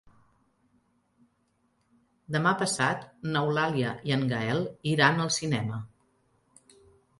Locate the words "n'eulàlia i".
3.35-4.17